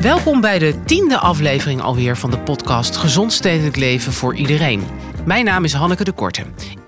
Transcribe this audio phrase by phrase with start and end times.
[0.00, 4.86] Welkom bij de tiende aflevering alweer van de podcast Gezond Stedelijk Leven voor Iedereen.
[5.24, 6.42] Mijn naam is Hanneke de Korte.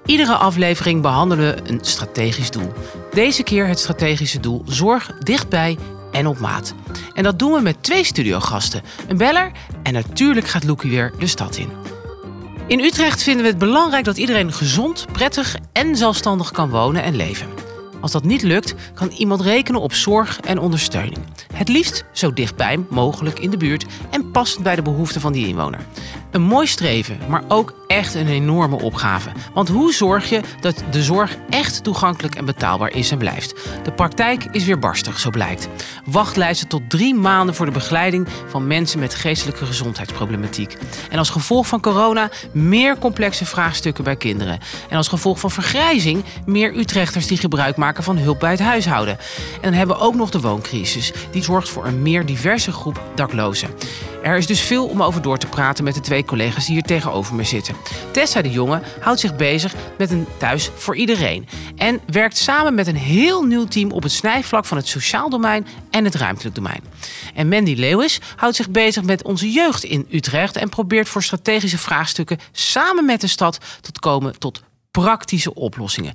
[0.06, 2.72] Iedere aflevering behandelen we een strategisch doel.
[3.10, 5.78] Deze keer het strategische doel zorg dichtbij
[6.12, 6.74] en op maat.
[7.14, 9.52] En dat doen we met twee studiogasten, een beller
[9.82, 11.70] en natuurlijk gaat Loekie weer de stad in.
[12.66, 17.16] In Utrecht vinden we het belangrijk dat iedereen gezond, prettig en zelfstandig kan wonen en
[17.16, 17.71] leven.
[18.02, 21.18] Als dat niet lukt, kan iemand rekenen op zorg en ondersteuning.
[21.54, 25.46] Het liefst zo dichtbij mogelijk in de buurt en passend bij de behoeften van die
[25.46, 25.80] inwoner.
[26.32, 29.30] Een mooi streven, maar ook echt een enorme opgave.
[29.54, 33.54] Want hoe zorg je dat de zorg echt toegankelijk en betaalbaar is en blijft?
[33.82, 35.68] De praktijk is weer barstig, zo blijkt.
[36.04, 40.76] Wachtlijsten tot drie maanden voor de begeleiding van mensen met geestelijke gezondheidsproblematiek.
[41.10, 44.58] En als gevolg van corona meer complexe vraagstukken bij kinderen.
[44.88, 49.18] En als gevolg van vergrijzing meer Utrechters die gebruik maken van hulp bij het huishouden.
[49.54, 53.02] En dan hebben we ook nog de wooncrisis, die zorgt voor een meer diverse groep
[53.14, 53.70] daklozen.
[54.22, 56.82] Er is dus veel om over door te praten met de twee collega's die hier
[56.82, 57.74] tegenover me zitten.
[58.12, 61.48] Tessa de Jonge houdt zich bezig met een thuis voor iedereen.
[61.76, 65.66] En werkt samen met een heel nieuw team op het snijvlak van het sociaal domein
[65.90, 66.82] en het ruimtelijk domein.
[67.34, 71.78] En Mandy Lewis houdt zich bezig met onze jeugd in Utrecht en probeert voor strategische
[71.78, 76.14] vraagstukken samen met de stad te komen tot praktische oplossingen.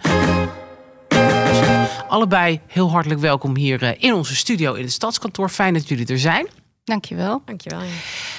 [2.07, 5.49] Allebei heel hartelijk welkom hier eh, in onze studio in het stadskantoor.
[5.49, 6.47] Fijn dat jullie er zijn.
[6.87, 7.41] Dankjewel.
[7.45, 7.81] Dankjewel.
[7.81, 7.87] Ja.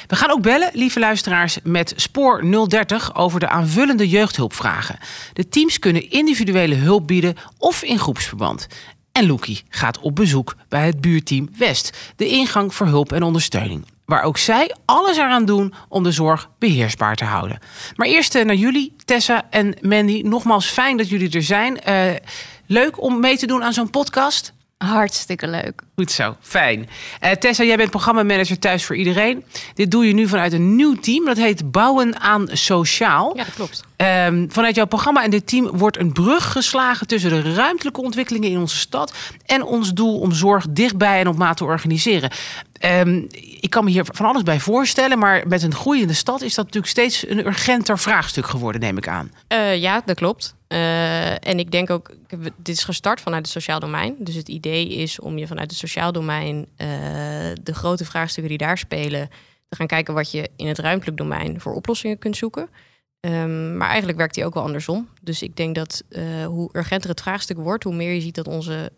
[0.06, 4.98] We gaan ook bellen, lieve luisteraars, met Spoor 030 over de aanvullende jeugdhulpvragen.
[5.32, 8.66] De teams kunnen individuele hulp bieden of in groepsverband.
[9.12, 13.84] En Loekie gaat op bezoek bij het buurteam West, de ingang voor hulp en ondersteuning.
[14.04, 17.58] Waar ook zij alles eraan doen om de zorg beheersbaar te houden.
[17.96, 20.20] Maar eerst eh, naar jullie, Tessa en Mandy.
[20.24, 21.78] Nogmaals fijn dat jullie er zijn.
[21.88, 22.14] Uh,
[22.66, 24.52] leuk om mee te doen aan zo'n podcast.
[24.78, 25.82] Hartstikke leuk.
[25.94, 26.88] Goed zo, fijn.
[27.24, 29.44] Uh, Tessa, jij bent programmamanager Thuis voor Iedereen.
[29.74, 31.24] Dit doe je nu vanuit een nieuw team.
[31.24, 33.36] Dat heet Bouwen aan Sociaal.
[33.36, 33.87] Ja, dat klopt.
[34.02, 37.06] Um, vanuit jouw programma en dit team wordt een brug geslagen...
[37.06, 39.14] tussen de ruimtelijke ontwikkelingen in onze stad...
[39.46, 42.30] en ons doel om zorg dichtbij en op maat te organiseren.
[42.84, 43.26] Um,
[43.60, 45.18] ik kan me hier van alles bij voorstellen...
[45.18, 49.08] maar met een groeiende stad is dat natuurlijk steeds een urgenter vraagstuk geworden, neem ik
[49.08, 49.32] aan.
[49.52, 50.54] Uh, ja, dat klopt.
[50.68, 52.10] Uh, en ik denk ook,
[52.56, 54.14] dit is gestart vanuit het sociaal domein.
[54.18, 56.86] Dus het idee is om je vanuit het sociaal domein uh,
[57.62, 59.28] de grote vraagstukken die daar spelen,
[59.68, 62.68] te gaan kijken wat je in het ruimtelijk domein voor oplossingen kunt zoeken.
[63.28, 65.08] Um, maar eigenlijk werkt die ook wel andersom.
[65.22, 68.46] Dus ik denk dat uh, hoe urgenter het vraagstuk wordt, hoe meer je ziet dat
[68.46, 68.92] onze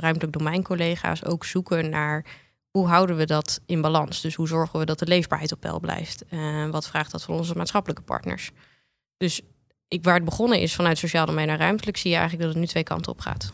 [0.00, 2.24] ruimtelijk domeincollega's ook zoeken naar
[2.70, 4.20] hoe houden we dat in balans.
[4.20, 6.24] Dus hoe zorgen we dat de leefbaarheid op peil blijft.
[6.70, 8.50] wat vraagt dat van onze maatschappelijke partners.
[9.16, 9.40] Dus
[9.88, 12.64] ik, waar het begonnen is vanuit sociaal domein naar ruimtelijk, zie je eigenlijk dat het
[12.64, 13.52] nu twee kanten op gaat.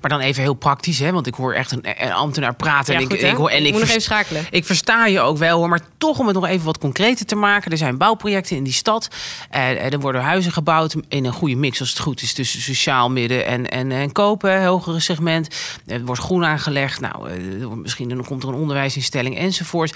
[0.00, 1.12] Maar dan even heel praktisch, hè?
[1.12, 2.94] want ik hoor echt een, een ambtenaar praten.
[2.94, 4.46] Ja, en goed, ik, ik, hoor, en ik ik, moet nog even schakelen.
[4.50, 7.34] ik versta je ook wel hoor, maar toch om het nog even wat concreter te
[7.34, 7.70] maken.
[7.70, 9.08] Er zijn bouwprojecten in die stad.
[9.50, 13.10] Eh, er worden huizen gebouwd in een goede mix, als het goed is, tussen sociaal
[13.10, 15.48] midden en, en, en kopen, hogere segment.
[15.86, 17.00] Er wordt groen aangelegd.
[17.00, 19.94] Nou, eh, misschien dan komt er een onderwijsinstelling enzovoort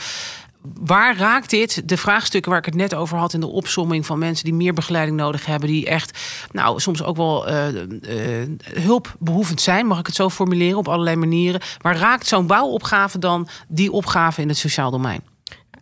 [0.72, 4.18] waar raakt dit de vraagstukken waar ik het net over had in de opsomming van
[4.18, 6.18] mensen die meer begeleiding nodig hebben, die echt,
[6.52, 11.16] nou, soms ook wel uh, uh, hulpbehoevend zijn, mag ik het zo formuleren op allerlei
[11.16, 11.60] manieren.
[11.78, 15.22] Waar raakt zo'n bouwopgave dan die opgave in het sociaal domein?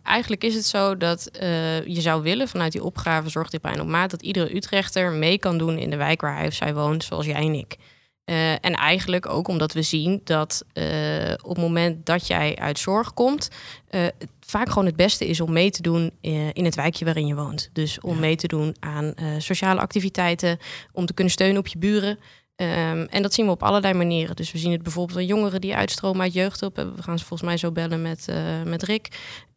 [0.03, 3.87] Eigenlijk is het zo dat uh, je zou willen vanuit die opgave Zorg dit op
[3.87, 7.03] maat dat iedere Utrechter mee kan doen in de wijk waar hij of zij woont,
[7.03, 7.75] zoals jij en ik.
[8.61, 10.65] En eigenlijk ook omdat we zien dat
[11.41, 13.49] op het moment dat jij uit zorg komt,
[14.45, 16.11] vaak gewoon het beste is om mee te doen
[16.53, 17.69] in het wijkje waarin je woont.
[17.73, 18.19] Dus om ja.
[18.19, 20.57] mee te doen aan sociale activiteiten,
[20.91, 22.19] om te kunnen steunen op je buren.
[22.55, 24.35] Um, en dat zien we op allerlei manieren.
[24.35, 26.75] Dus we zien het bijvoorbeeld aan jongeren die uitstromen uit jeugdhulp.
[26.75, 28.27] We gaan ze volgens mij zo bellen met,
[28.65, 29.07] met Rick.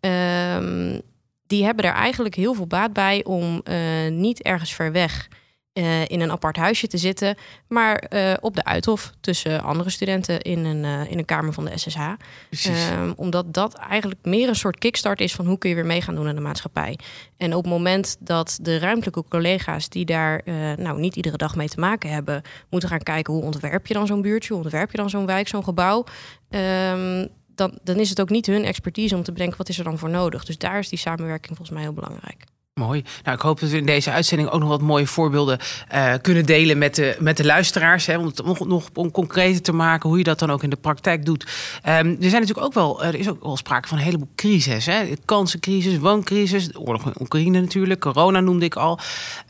[0.01, 1.01] Um,
[1.47, 3.63] die hebben er eigenlijk heel veel baat bij om
[4.09, 5.29] niet ergens ver weg
[5.77, 7.37] uh, in een apart huisje te zitten,
[7.69, 11.65] maar uh, op de Uithof tussen andere studenten in een, uh, in een kamer van
[11.65, 12.15] de SSH.
[12.67, 16.01] Um, omdat dat eigenlijk meer een soort kickstart is van hoe kun je weer mee
[16.01, 16.99] gaan doen aan de maatschappij.
[17.37, 20.43] En op het moment dat de ruimtelijke collega's die daar
[20.77, 24.07] nou niet iedere dag mee te maken hebben, moeten gaan kijken hoe ontwerp je dan
[24.07, 26.05] zo'n buurtje, hoe ontwerp je dan zo'n wijk, zo'n gebouw.
[26.51, 29.85] Um, dan, dan is het ook niet hun expertise om te bedenken wat is er
[29.85, 30.45] dan voor nodig.
[30.45, 32.45] Dus daar is die samenwerking volgens mij heel belangrijk.
[32.81, 33.05] Mooi.
[33.25, 35.59] Nou, ik hoop dat we in deze uitzending ook nog wat mooie voorbeelden
[35.95, 38.07] uh, kunnen delen met de, met de luisteraars.
[38.07, 40.71] Hè, om het nog, nog om concreter te maken hoe je dat dan ook in
[40.71, 41.43] de praktijk doet.
[41.43, 41.51] Um,
[41.85, 44.87] er zijn natuurlijk ook wel, er is ook wel sprake van een heleboel crisis.
[44.87, 45.13] Hè?
[45.25, 48.99] Kansencrisis, wooncrisis, de oorlog in Oekraïne natuurlijk, corona noemde ik al.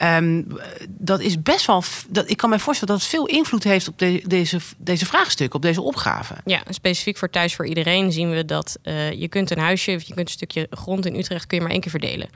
[0.02, 0.46] Um,
[0.88, 3.98] dat is best wel, dat, ik kan me voorstellen dat het veel invloed heeft op
[3.98, 6.34] de, deze, deze vraagstukken, op deze opgave.
[6.44, 10.02] Ja, specifiek voor Thuis voor Iedereen zien we dat uh, je kunt een huisje, of
[10.02, 12.28] je kunt een stukje grond in Utrecht, kun je maar één keer verdelen.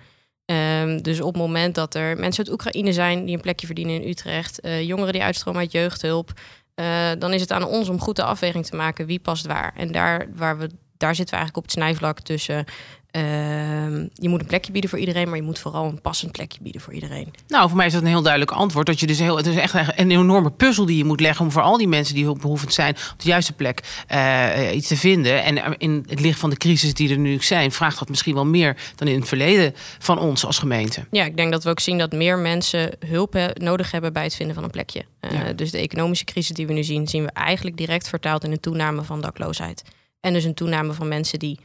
[0.50, 4.02] Um, dus op het moment dat er mensen uit Oekraïne zijn die een plekje verdienen
[4.02, 6.32] in Utrecht, uh, jongeren die uitstromen uit jeugdhulp,
[6.74, 9.72] uh, dan is het aan ons om goed de afweging te maken wie past waar.
[9.76, 12.64] En daar, waar we, daar zitten we eigenlijk op het snijvlak tussen
[13.10, 16.58] Ehm, je moet een plekje bieden voor iedereen, maar je moet vooral een passend plekje
[16.62, 17.34] bieden voor iedereen.
[17.48, 18.86] Nou, voor mij is dat een heel duidelijk antwoord.
[18.86, 21.50] Dat je dus heel, het is echt een enorme puzzel die je moet leggen om
[21.50, 25.42] voor al die mensen die hulpbehoevend zijn op de juiste plek uh, iets te vinden.
[25.44, 28.46] En in het licht van de crisis die er nu zijn, vraagt dat misschien wel
[28.46, 31.06] meer dan in het verleden van ons als gemeente.
[31.10, 34.24] Ja, ik denk dat we ook zien dat meer mensen hulp he nodig hebben bij
[34.24, 35.04] het vinden van een plekje.
[35.20, 35.52] Uh, ja.
[35.52, 38.60] Dus de economische crisis die we nu zien, zien we eigenlijk direct vertaald in een
[38.60, 39.82] toename van dakloosheid.
[40.20, 41.58] En dus een toename van mensen die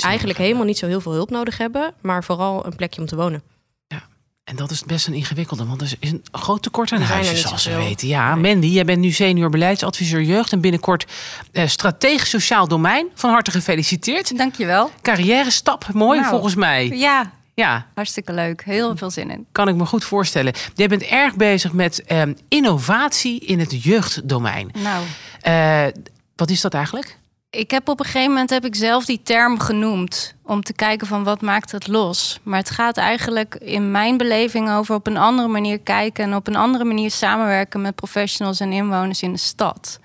[0.00, 3.16] eigenlijk helemaal niet zo heel veel hulp nodig hebben, maar vooral een plekje om te
[3.16, 3.42] wonen.
[3.86, 4.02] Ja,
[4.44, 7.64] en dat is best een ingewikkelde, want er is een groot tekort aan huizen, zoals
[7.64, 8.08] we weten.
[8.08, 11.06] Ja, Mandy, jij bent nu senior beleidsadviseur jeugd en binnenkort
[11.52, 13.08] eh, strategisch sociaal domein.
[13.14, 14.36] Van harte gefeliciteerd.
[14.36, 14.90] Dankjewel.
[15.02, 16.88] Carrière stap, mooi nou, volgens mij.
[16.88, 17.86] Ja, ja.
[17.94, 18.64] Hartstikke leuk.
[18.64, 19.46] Heel veel zin in.
[19.52, 20.52] Kan ik me goed voorstellen.
[20.74, 24.70] Jij bent erg bezig met eh, innovatie in het jeugddomein.
[24.78, 25.04] Nou.
[25.48, 26.02] Uh,
[26.36, 27.18] wat is dat eigenlijk?
[27.50, 31.06] Ik heb op een gegeven moment heb ik zelf die term genoemd om te kijken
[31.06, 32.40] van wat maakt het los.
[32.42, 36.46] Maar het gaat eigenlijk in mijn beleving over op een andere manier kijken en op
[36.46, 40.00] een andere manier samenwerken met professionals en inwoners in de stad.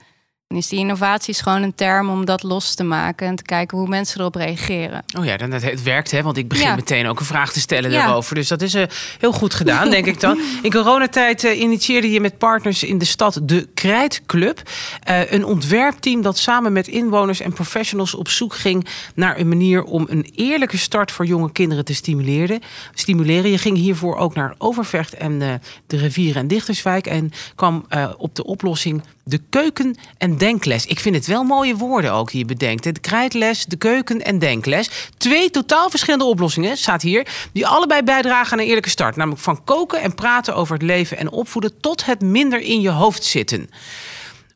[0.56, 3.44] En is die innovatie is gewoon een term om dat los te maken en te
[3.44, 5.04] kijken hoe mensen erop reageren.
[5.18, 6.76] Oh ja, dan het, het werkt hè, want ik begin ja.
[6.76, 8.06] meteen ook een vraag te stellen ja.
[8.06, 8.36] daarover.
[8.36, 8.84] Dus dat is uh,
[9.20, 10.40] heel goed gedaan, denk ik dan.
[10.62, 14.62] In coronatijd uh, initieerde je met partners in de stad de Krijtclub.
[15.10, 19.84] Uh, een ontwerpteam dat samen met inwoners en professionals op zoek ging naar een manier
[19.84, 22.60] om een eerlijke start voor jonge kinderen te stimuleren.
[22.94, 23.52] stimuleren.
[23.52, 25.40] Je ging hiervoor ook naar Overvecht en
[25.88, 27.86] de rivieren en Dichterswijk en kwam
[28.18, 30.86] op de oplossing de keuken- en denkles.
[30.86, 32.84] Ik vind het wel mooie woorden ook die je bedenkt.
[32.84, 34.90] De krijtles, de keuken- en denkles.
[35.18, 39.16] Twee totaal verschillende oplossingen, staat hier, die allebei bijdragen aan een eerlijke start.
[39.16, 42.90] Namelijk van koken en praten over het leven en opvoeden tot het minder in je
[42.90, 43.70] hoofd zitten.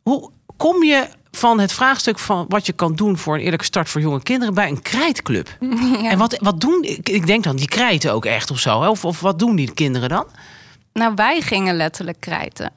[0.03, 3.89] Hoe kom je van het vraagstuk van wat je kan doen voor een eerlijke start
[3.89, 5.47] voor jonge kinderen bij een krijtclub?
[6.01, 6.09] Ja.
[6.09, 8.79] En wat, wat doen, ik denk dan, die krijten ook echt of zo?
[8.79, 10.25] Of, of wat doen die kinderen dan?
[10.93, 12.71] Nou, wij gingen letterlijk krijten.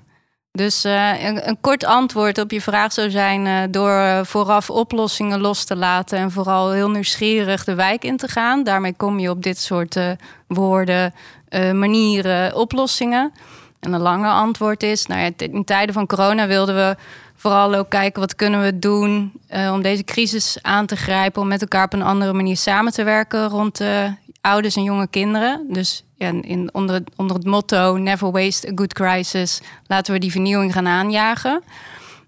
[0.52, 5.64] Dus uh, een, kort antwoord op je vraag zou zijn uh, door vooraf oplossingen los
[5.64, 8.64] te laten en vooral heel nieuwsgierig de wijk in te gaan.
[8.64, 9.98] Daarmee kom je op dit soort
[10.46, 11.14] woorden,
[11.72, 13.32] manieren, oplossingen.
[13.80, 16.96] En een lange antwoord is, nou ja, in tijden van corona wilden we
[17.36, 19.32] vooral ook kijken wat kunnen we doen
[19.72, 23.02] om deze crisis aan te grijpen, om met elkaar op een andere manier samen te
[23.02, 23.80] werken rond
[24.42, 25.66] ouders en jonge kinderen.
[25.68, 30.18] Dus en in, onder, het, onder het motto Never Waste a Good Crisis laten we
[30.18, 31.62] die vernieuwing gaan aanjagen.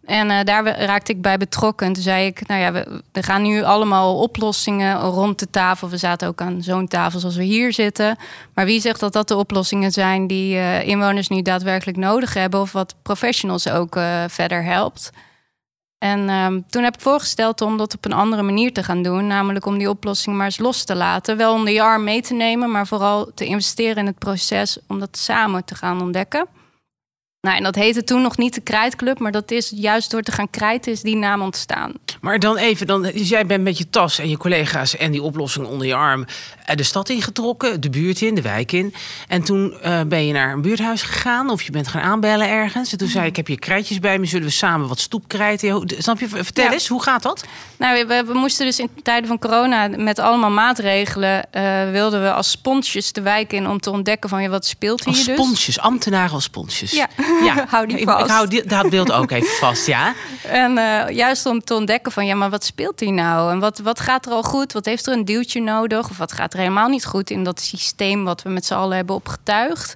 [0.05, 1.93] En uh, daar raakte ik bij betrokken.
[1.93, 5.89] Toen zei ik, nou ja, we, we, gaan nu allemaal oplossingen rond de tafel.
[5.89, 8.17] We zaten ook aan zo'n tafel zoals we hier zitten.
[8.55, 12.61] Maar wie zegt dat dat de oplossingen zijn die uh, inwoners nu daadwerkelijk nodig hebben...
[12.61, 15.11] of wat professionals ook uh, verder helpt?
[16.05, 19.27] En um, toen heb ik voorgesteld om dat op een andere manier te gaan doen.
[19.27, 21.37] Namelijk om die oplossing maar eens los te laten.
[21.37, 25.01] Wel onder je arm mee te nemen, maar vooral te investeren in het proces om
[25.01, 26.47] dat samen te gaan ontdekken.
[27.45, 30.33] Nou, en dat heette toen nog niet de Krijtclub, maar dat is juist door te
[30.33, 31.93] gaan krijten is die naam ontstaan.
[32.21, 35.23] Maar dan even, dan, dus jij bent met je tas en je collega's en die
[35.23, 36.27] oplossing onder je arm
[36.75, 38.95] de stad ingetrokken, de buurt in, de wijk in.
[39.29, 42.93] En toen uh, ben je naar een buurthuis gegaan of je bent gaan aanbellen ergens.
[42.93, 45.91] En toen zei ik, ik heb je krijtjes bij me, zullen we samen wat stoepkrijten?
[45.99, 46.29] Snap je?
[46.29, 46.73] Vertel ja.
[46.73, 47.45] eens, hoe gaat dat?
[47.77, 51.47] Nou, we, we, moesten dus in tijden van corona met allemaal maatregelen...
[51.53, 54.43] Uh, wilden we als sponsjes de wijk in om te ontdekken van...
[54.43, 55.35] Ja, wat speelt hier als dus?
[55.35, 56.91] sponsjes, ambtenaren als sponsjes.
[56.91, 57.09] Ja,
[57.43, 57.65] ja.
[57.75, 58.19] hou die vast.
[58.19, 60.15] Ik, ik hou die, dat beeld ook even vast, ja.
[60.43, 63.51] En uh, juist om te ontdekken van, ja, maar wat speelt hier nou?
[63.51, 64.73] En wat, wat gaat er al goed?
[64.73, 66.11] Wat heeft er een duwtje nodig?
[66.11, 68.25] Of wat gaat er helemaal niet goed in dat systeem...
[68.25, 69.95] wat we met z'n allen hebben opgetuigd?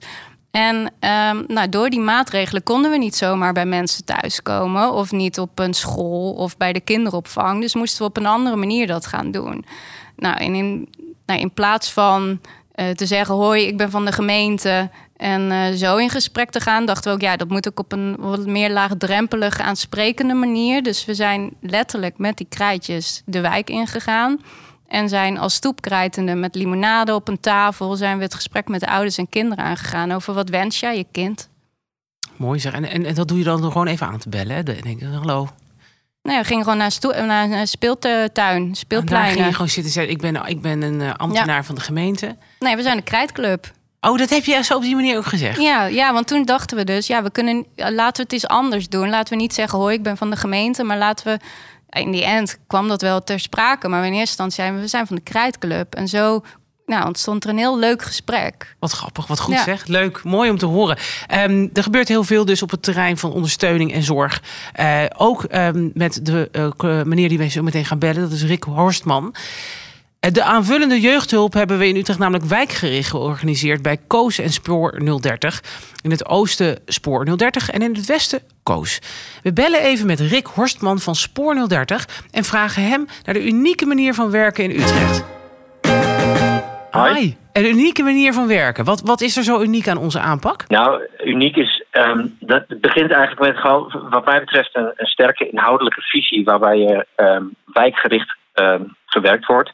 [0.51, 4.93] En um, nou, door die maatregelen konden we niet zomaar bij mensen thuiskomen.
[4.93, 7.61] Of niet op een school of bij de kinderopvang.
[7.61, 9.65] Dus moesten we op een andere manier dat gaan doen.
[10.17, 10.89] Nou, en in,
[11.27, 12.41] nou, in plaats van
[12.75, 14.91] uh, te zeggen: Hoi, ik ben van de gemeente.
[15.19, 17.93] En uh, zo in gesprek te gaan, dachten we ook, ja, dat moet ook op
[17.93, 20.83] een wat meer laagdrempelige, aansprekende manier.
[20.83, 24.41] Dus we zijn letterlijk met die krijtjes de wijk ingegaan.
[24.89, 27.97] En zijn als stoepkrijtende met limonade op een tafel...
[27.97, 30.13] zijn we het gesprek met de ouders en kinderen aangegaan...
[30.13, 31.49] over wat wens jij je kind?
[32.37, 32.73] Mooi zeg.
[32.73, 34.57] En, en, en dat doe je dan gewoon even aan te bellen.
[34.57, 34.63] Hè?
[34.63, 35.49] Dan denk ik, hallo.
[36.23, 39.33] Nee, we gingen gewoon naar, stoe- naar een speeltuin, En daar speelpleinen.
[39.33, 42.37] ging je gewoon zitten zeggen, ik ben, ik ben een eh, ambtenaar van de gemeente.
[42.59, 43.73] Nee, we zijn de krijtclub.
[44.01, 45.61] Oh, dat heb je zo op die manier ook gezegd?
[45.61, 48.89] Ja, ja, want toen dachten we dus, ja, we kunnen, laten we het eens anders
[48.89, 49.09] doen.
[49.09, 51.39] Laten we niet zeggen, hoi, ik ben van de gemeente, maar laten we.
[52.01, 54.87] In die end kwam dat wel ter sprake, maar in eerste instantie zijn we, we
[54.87, 55.95] zijn van de Krijtclub.
[55.95, 56.43] En zo
[56.87, 58.77] nou, ontstond er een heel leuk gesprek.
[58.79, 59.63] Wat grappig, wat goed Ja.
[59.63, 59.87] zeg.
[59.87, 60.99] Leuk, mooi om te horen.
[61.27, 64.43] Ehm, er gebeurt heel veel dus op het terrein van ondersteuning en zorg.
[64.73, 68.45] Eh, ook ehm, met de eh, meneer die wij zo meteen gaan bellen, dat is
[68.45, 69.35] Rick Horstman.
[70.21, 75.21] Eh, De aanvullende jeugdhulp hebben we in Utrecht namelijk wijkgericht georganiseerd bij Koos en Spoor
[75.21, 75.63] 030.
[76.03, 79.01] In het oosten Spoor 030 en in het westen Koos.
[79.43, 83.87] We bellen even met Rick Horstman van Spoor 030 en vragen hem naar de unieke
[83.87, 85.25] manier van werken in Utrecht.
[86.93, 87.33] Hi.
[87.53, 88.85] Een unieke manier van werken.
[88.85, 90.69] Wat, wat is er zo uniek aan onze aanpak?
[90.69, 95.07] Nou, uniek is, ehm, dat het begint eigenlijk met gewoon, wat mij betreft, een, een
[95.07, 99.73] sterke inhoudelijke visie waarbij je ehm, wijkgericht ehm, gewerkt wordt.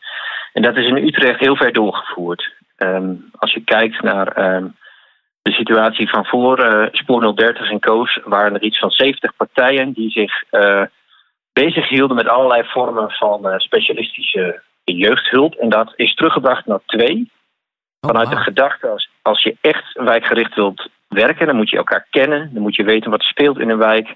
[0.54, 2.52] En dat is in Utrecht heel ver doorgevoerd.
[2.76, 4.66] Ehm, als je kijkt naar ehm,
[5.42, 9.92] de situatie van voor eh, Spoor 030 en Koos, waren er iets van 70 partijen
[9.92, 10.82] die zich eh
[11.54, 15.54] bezig hielden met allerlei vormen van eh, specialistische jeugdhulp.
[15.54, 17.30] En dat is teruggebracht naar twee.
[18.00, 22.06] Oh, Vanuit de gedachte, als, als je echt wijkgericht wilt werken, dan moet je elkaar
[22.10, 22.50] kennen.
[22.52, 24.14] Dan moet je weten wat er speelt in een wijk.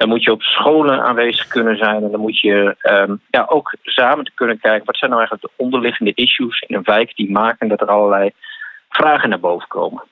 [0.00, 2.02] Dan moet je op scholen aanwezig kunnen zijn.
[2.02, 5.62] En dan moet je ehm, ja, ook samen kunnen kijken, wat zijn nou eigenlijk de
[5.64, 8.30] onderliggende issues in een wijk die maken dat er allerlei
[8.88, 10.02] vragen naar boven komen.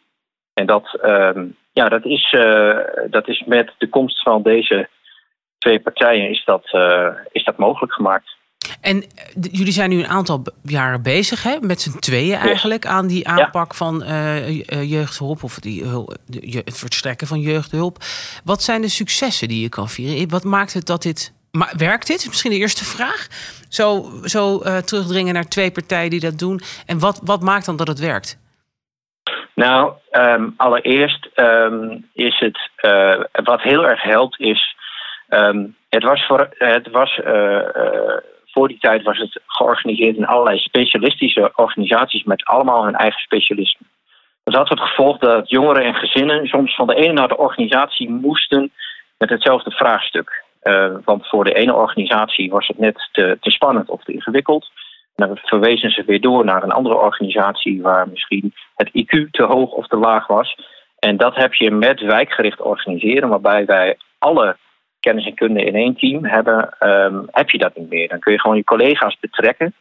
[0.55, 2.79] En dat, ehm, ja, dat, is, eh,
[3.11, 4.89] dat is met de komst van deze
[5.59, 8.37] twee partijen is dat, eh, is dat mogelijk gemaakt.
[8.81, 13.07] En eh, jullie zijn nu een aantal jaren bezig, hè, met z'n tweeën eigenlijk, aan
[13.07, 15.85] die aanpak van eh, eh, jeugdhulp of die,
[16.27, 17.97] je- het verstrekken van jeugdhulp.
[18.45, 20.29] Wat zijn de successen die je kan vieren?
[20.29, 21.33] Wat maakt het dat dit.
[21.51, 22.19] Maar werkt dit?
[22.19, 23.27] Is misschien de eerste vraag.
[23.69, 26.61] Zo, zo terugdringen naar twee partijen die dat doen.
[26.87, 28.39] En wat, wat maakt dan dat het werkt?
[29.55, 32.59] Nou, ehm, allereerst ehm, is het
[33.45, 34.77] wat heel erg helpt is.
[35.29, 37.21] ehm, het was voor, het was,
[38.59, 43.87] voor die tijd was het georganiseerd in allerlei specialistische organisaties met allemaal hun eigen specialisme.
[44.45, 48.11] Dat had het gevolg dat jongeren en gezinnen soms van de ene naar de organisatie
[48.11, 48.73] moesten
[49.19, 50.45] met hetzelfde vraagstuk.
[50.61, 54.71] Eh, want voor de ene organisatie was het net te, te spannend of te ingewikkeld.
[55.15, 59.71] Dan verwezen ze weer door naar een andere organisatie waar misschien het IQ te hoog
[59.71, 60.57] of te laag was.
[60.99, 64.57] En dat heb je met wijkgericht organiseren, waarbij wij alle
[65.01, 68.09] kennis en kunde in één team hebben, ehm, heb je dat niet meer.
[68.09, 69.75] Dan kun je gewoon je collega's betrekken.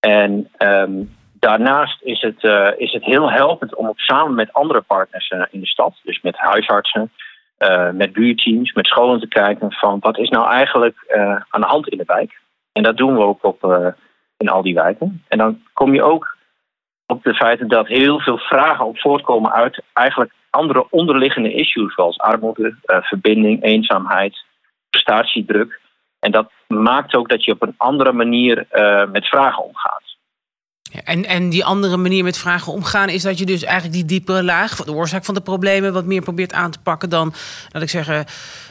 [0.00, 4.80] En ehm, daarnaast is het, eh, is het heel helpend om ook samen met andere
[4.80, 7.12] partners eh, in de stad, dus met huisartsen,
[7.56, 10.96] eh, met buurteams, met scholen te kijken van wat is nou eigenlijk
[11.48, 12.40] aan de hand in de wijk.
[12.72, 13.94] En dat doen we ook op,
[14.36, 15.24] in al die wijken.
[15.28, 16.36] En dan kom je ook
[17.06, 22.18] op de feiten dat heel veel vragen ook voortkomen uit eigenlijk andere onderliggende issues, zoals
[22.18, 24.44] armoede, eh, verbinding, eenzaamheid,
[24.90, 25.80] prestatiedruk.
[26.20, 30.02] En dat maakt ook dat je op een andere manier eh, met vragen omgaat.
[31.04, 34.42] En, en die andere manier met vragen omgaan is dat je dus eigenlijk die diepere
[34.42, 37.32] laag, de oorzaak van de problemen, wat meer probeert aan te pakken dan,
[37.72, 38.24] laat ik zeggen,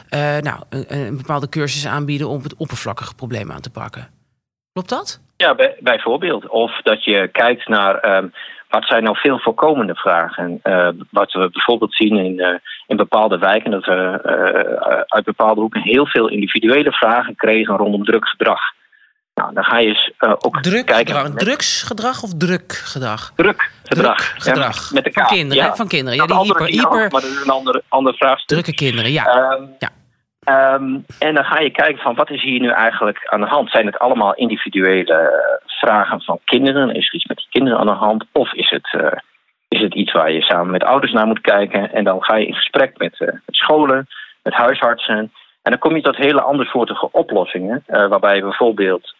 [0.08, 4.08] eh, nou, een, een bepaalde cursus aanbieden om het oppervlakkige probleem aan te pakken.
[4.72, 5.20] Klopt dat?
[5.36, 6.48] Ja, bij, bijvoorbeeld.
[6.48, 7.94] Of dat je kijkt naar
[8.70, 10.58] wat zijn nou veel voorkomende vragen.
[10.62, 12.54] Eh, wat we bijvoorbeeld zien in, eh,
[12.86, 13.92] in bepaalde wijken, dat we
[14.24, 18.60] eh, uit bepaalde hoeken heel veel individuele vragen kregen rondom druk gedrag.
[19.34, 21.06] Nou, dan ga je eens ook Druk kijken.
[21.14, 23.32] gedrag, met drugsgedrag of drukgedrag?
[23.36, 24.16] druk gedrag.
[24.16, 24.76] Druk gedrag.
[24.76, 25.28] Ja, met de Van K.
[25.28, 25.74] kinderen, ja.
[25.76, 26.18] Van kinderen.
[26.18, 28.48] Ja, die andere hyper, ook, hyper maar dat is een ander, ander vraagstuk.
[28.48, 29.24] drukke kinderen, ja.
[29.26, 29.88] Ehm, Ja.
[30.44, 33.70] Ehm, en dan ga je kijken van wat is hier nu eigenlijk aan de hand?
[33.70, 36.94] Zijn het allemaal individuele vragen van kinderen?
[36.94, 38.24] Is er iets met die kinderen aan de hand?
[38.32, 39.18] Of is het, eh,
[39.68, 41.92] is het iets waar je samen met ouders naar moet kijken?
[41.92, 44.06] En dan ga je in gesprek met, eh, met scholen,
[44.42, 45.32] met huisartsen.
[45.62, 47.82] En dan kom je tot hele andersoortige oplossingen.
[47.86, 49.14] eh, waarbij je bijvoorbeeld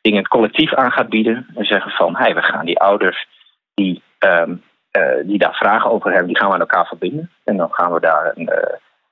[0.00, 1.46] dingen collectief aan gaat bieden.
[1.54, 3.26] En zeggen van, hey, we gaan die ouders
[3.74, 4.54] die, ehm,
[4.90, 7.30] eh, die daar vragen over hebben, die gaan we aan elkaar verbinden.
[7.44, 8.50] En dan gaan we daar een,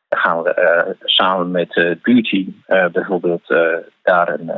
[0.09, 3.47] gaan we eh, samen met eh, het buurteam eh, bijvoorbeeld
[4.03, 4.51] daar een,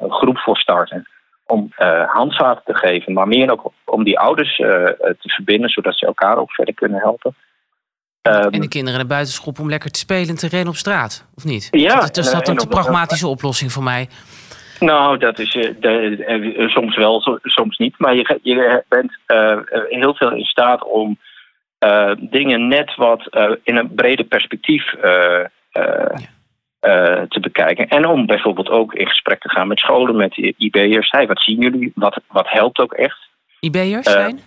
[0.00, 1.08] een groep voor starten.
[1.46, 1.72] Om
[2.06, 6.52] handvaten te geven, maar meer ook om die ouders te verbinden, zodat ze elkaar ook
[6.52, 7.34] verder kunnen helpen.
[8.22, 10.74] Ehm, En de kinderen naar buiten schoppen om lekker te spelen en te rennen op
[10.76, 11.68] straat, of niet?
[11.70, 14.08] Ja, dat, is dat een te en op- pragmatische oplossing voor mij.
[14.80, 17.98] Nou, dat is uh, de, soms wel, soms niet.
[17.98, 19.18] Maar je, je bent
[19.88, 21.18] heel veel in staat om
[22.18, 23.28] dingen net wat
[23.62, 24.84] in een breder perspectief
[27.28, 27.88] te bekijken.
[27.88, 31.10] En om bijvoorbeeld ook in gesprek te gaan met scholen, met IB'ers.
[31.10, 31.92] Hey, wat zien jullie?
[31.94, 33.28] Wat, wat helpt ook echt?
[33.60, 34.40] IB'ers zijn?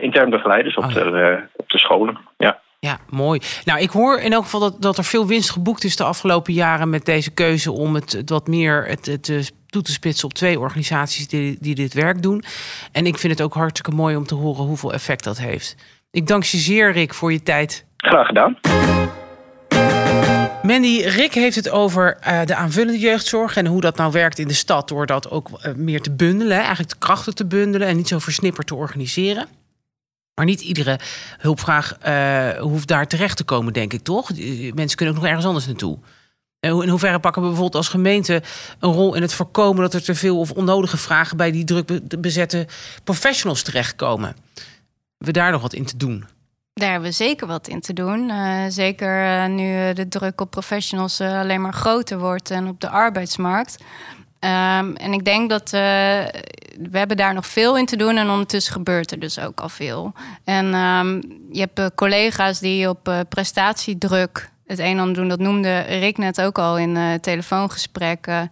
[0.00, 2.60] intern begeleiders op, oh, de, op de scholen, ja.
[2.78, 3.40] Ja, mooi.
[3.64, 6.52] Nou, ik hoor in elk geval dat, dat er veel winst geboekt is de afgelopen
[6.52, 10.60] jaren met deze keuze om het, wat meer het, het toe te spitsen op twee
[10.60, 12.44] organisaties die, die dit werk doen.
[12.92, 15.76] En ik vind het ook hartstikke mooi om te horen hoeveel effect dat heeft.
[16.10, 17.84] Ik dank je zeer, Rick, voor je tijd.
[17.96, 18.58] Graag gedaan.
[20.62, 24.48] Mandy, Rick heeft het over uh, de aanvullende jeugdzorg en hoe dat nou werkt in
[24.48, 27.96] de stad door dat ook uh, meer te bundelen, eigenlijk de krachten te bundelen en
[27.96, 29.46] niet zo versnipperd te organiseren.
[30.34, 30.98] Maar niet iedere
[31.38, 34.30] hulpvraag uh, hoeft daar terecht te komen, denk ik toch?
[34.74, 35.98] Mensen kunnen ook nog ergens anders naartoe.
[36.60, 38.42] In hoeverre pakken we bijvoorbeeld als gemeente
[38.78, 42.20] een rol in het voorkomen dat er te veel of onnodige vragen bij die druk
[42.20, 42.66] bezette
[43.04, 44.36] professionals terechtkomen?
[45.18, 46.24] We daar nog wat in te doen?
[46.72, 48.28] Daar hebben we zeker wat in te doen.
[48.28, 52.88] Uh, zeker uh, nu de druk op professionals alleen maar groter wordt en op de
[52.88, 53.76] arbeidsmarkt.
[54.40, 58.72] Um, en ik denk dat we hebben daar nog veel in te doen en ondertussen
[58.72, 60.12] gebeurt er dus ook al veel.
[60.44, 61.20] En um,
[61.52, 65.28] je hebt collega's die op prestatiedruk het een en ander doen.
[65.28, 68.50] Dat noemde Rick net ook al in telefoongesprekken.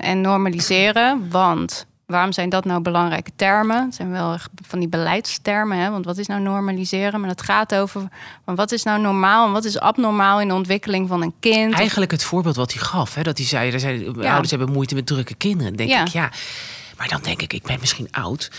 [0.00, 3.84] en normaliseren, want Waarom zijn dat nou belangrijke termen?
[3.84, 4.36] Het zijn wel
[4.66, 5.78] van die beleidstermen.
[5.78, 5.90] Hè?
[5.90, 7.20] Want wat is nou normaliseren?
[7.20, 8.08] Maar het gaat over
[8.44, 11.74] wat is nou normaal en wat is abnormaal in de ontwikkeling van een kind.
[11.74, 13.14] Eigenlijk het voorbeeld wat hij gaf.
[13.14, 13.22] Hè?
[13.22, 15.76] Dat hij zei, er zijn, ouders hebben moeite met drukke kinderen.
[15.76, 16.30] denk ik, ja.
[16.96, 18.50] Maar dan denk ik, ik ben misschien oud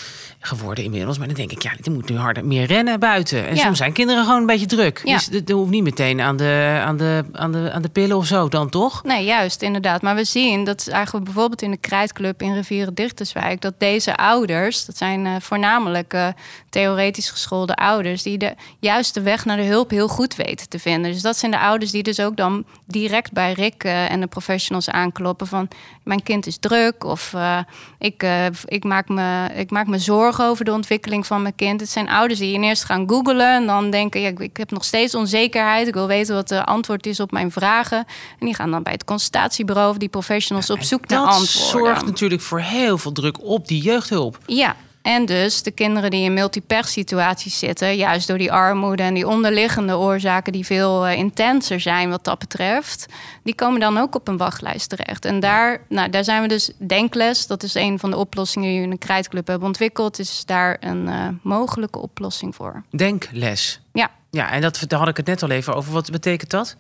[0.46, 1.18] geworden inmiddels.
[1.18, 3.48] Maar dan denk ik, ja, die moet nu harder meer rennen buiten.
[3.48, 5.02] En soms zijn kinderen gewoon een beetje druk.
[5.04, 5.16] Ja.
[5.16, 8.26] Dus dat hoeft niet meteen aan de, aan, de, aan, de, aan de pillen of
[8.26, 9.04] zo dan, toch?
[9.04, 10.02] Nee, juist, inderdaad.
[10.02, 13.62] Maar we zien dat eigenlijk bijvoorbeeld in de Krijtclub in Rivieren Dichterswijk...
[13.62, 16.28] dat deze ouders, dat zijn uh, voornamelijk uh,
[16.70, 18.24] theoretisch geschoolde ouders...
[18.24, 21.12] die de juiste weg naar de hulp heel goed weten te vinden.
[21.12, 24.28] Dus dat zijn de ouders die dus ook dan direct bij Rick uh, en de
[24.28, 25.48] professionals aankloppen...
[25.48, 25.68] van
[26.04, 27.34] mijn kind is druk of
[28.00, 28.26] ik,
[28.66, 31.80] ik, maak me, ik maak me zorgen over de ontwikkeling van mijn kind.
[31.80, 35.16] Het zijn ouders die eerst gaan googlen en dan denken: ja, ik heb nog steeds
[35.16, 35.88] onzekerheid.
[35.88, 37.98] Ik wil weten wat de antwoord is op mijn vragen.
[38.40, 41.46] En die gaan dan bij het consultatiebureau of die professionals op zoek naar antwoorden.
[41.46, 44.38] Dat zorgt natuurlijk voor heel veel druk op die jeugdhulp.
[44.46, 49.14] Ja, en dus de kinderen die in multiper situaties zitten, juist door die armoede en
[49.14, 53.06] die onderliggende oorzaken die veel uh, intenser zijn wat dat betreft,
[53.44, 55.26] die komen dan ook op een wachtlijst terecht.
[55.26, 58.78] En daar, nou, daar zijn we dus denkles, dat is een van de oplossingen die
[58.78, 62.84] we in de Krijtclub hebben ontwikkeld, is daar een uh, mogelijke oplossing voor.
[62.90, 63.80] Denkles.
[63.94, 64.12] Ja.
[64.30, 65.94] Ja, en dat, daar had ik het net al even over.
[65.94, 66.76] Wat betekent dat?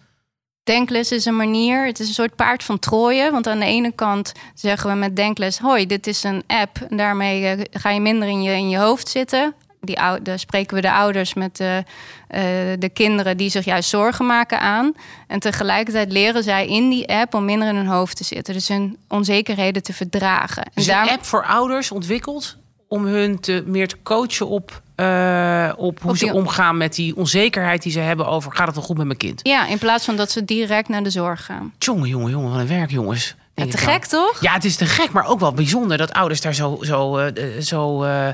[0.63, 3.31] Denkles is een manier, het is een soort paard van Troje.
[3.31, 6.79] Want aan de ene kant zeggen we met Denkles: hoi, dit is een app.
[6.89, 9.53] En daarmee eh, ga je minder in je, in je hoofd zitten.
[9.81, 11.83] Die, daar spreken we de ouders met de,
[12.29, 12.39] uh,
[12.79, 14.93] de kinderen die zich juist zorgen maken aan.
[15.27, 18.53] En tegelijkertijd leren zij in die app om minder in hun hoofd te zitten.
[18.53, 20.71] Dus hun onzekerheden te verdragen.
[20.73, 26.17] Een app voor ouders ontwikkeld om hun te, meer te coachen op uh, op hoe
[26.17, 29.17] ze omgaan met die onzekerheid die ze hebben over gaat het wel goed met mijn
[29.17, 29.39] kind.
[29.43, 31.73] Ja, in plaats van dat ze direct naar de zorg gaan.
[31.77, 33.35] Jongen, jongen, jongen, wat een werk, jongens.
[33.55, 34.41] Ja, te gek, toch?
[34.41, 37.59] Ja, het is te gek, maar ook wel bijzonder dat ouders daar zo, zo, uh,
[37.61, 38.27] zo uh,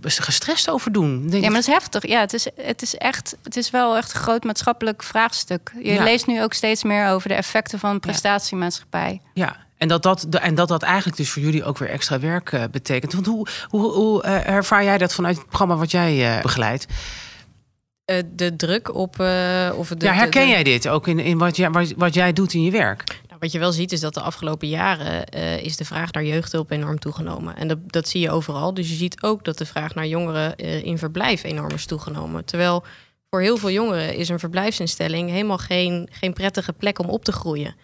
[0.00, 1.26] gestrest over doen.
[1.30, 2.06] ja, maar dat is heftig.
[2.06, 5.72] Ja, het is, het is echt, het is wel echt een groot maatschappelijk vraagstuk.
[5.82, 9.20] Je leest nu ook steeds meer over de effecten van prestatiemaatschappij.
[9.34, 12.52] Ja, en dat dat, en dat dat eigenlijk dus voor jullie ook weer extra werk
[12.52, 13.12] uh, betekent.
[13.12, 16.86] Want hoe, hoe, hoe uh, ervaar jij dat vanuit het programma wat jij uh, begeleidt?
[18.34, 19.20] de druk op.
[19.76, 22.54] of de, ja, herken jij dit ook in, in wat, jij, wat, wat jij doet
[22.54, 23.04] in je werk?
[23.28, 25.24] Nou, wat je wel ziet is dat de afgelopen jaren
[25.62, 27.56] is de vraag naar jeugdhulp enorm toegenomen.
[27.56, 28.74] En dat, dat zie je overal.
[28.74, 32.44] Dus je ziet ook dat de vraag naar jongeren in verblijf enorm is toegenomen.
[32.44, 32.84] Terwijl
[33.30, 37.32] voor heel veel jongeren is een verblijfsinstelling helemaal geen, geen prettige plek om op te
[37.32, 37.74] groeien.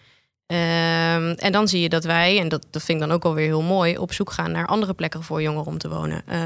[0.51, 3.45] Um, en dan zie je dat wij, en dat, dat vind ik dan ook alweer
[3.45, 6.23] heel mooi, op zoek gaan naar andere plekken voor jongeren om te wonen.
[6.29, 6.37] Uh,